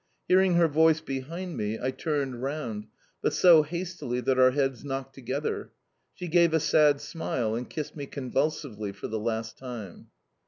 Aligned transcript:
Hearing 0.27 0.55
her 0.55 0.67
voice 0.67 0.99
behind 0.99 1.57
me. 1.57 1.77
I 1.79 1.91
turned 1.91 2.41
round, 2.41 2.87
but 3.21 3.33
so 3.33 3.61
hastily 3.61 4.19
that 4.21 4.39
our 4.39 4.49
heads 4.49 4.83
knocked 4.83 5.13
together. 5.13 5.73
She 6.15 6.27
gave 6.27 6.55
a 6.55 6.59
sad 6.59 6.99
smile, 6.99 7.53
and 7.53 7.69
kissed 7.69 7.95
me 7.95 8.07
convulsively 8.07 8.93
for 8.93 9.07
the 9.07 9.19
last 9.19 9.59
time. 9.59 10.07